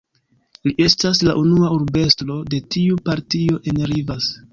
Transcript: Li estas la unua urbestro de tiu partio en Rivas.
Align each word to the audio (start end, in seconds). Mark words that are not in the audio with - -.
Li 0.67 0.71
estas 0.85 1.19
la 1.27 1.35
unua 1.41 1.69
urbestro 1.75 2.37
de 2.53 2.61
tiu 2.77 2.97
partio 3.11 3.61
en 3.73 3.83
Rivas. 3.93 4.31